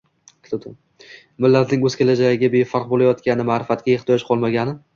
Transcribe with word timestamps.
millatning 1.45 1.85
o‘z 1.89 1.99
kelajagiga 2.01 2.51
befarq 2.57 2.89
bo‘layotgani, 2.97 3.47
ma’rifatga 3.53 3.97
ehtiyoj 3.99 4.29
«qolmagani» 4.31 4.79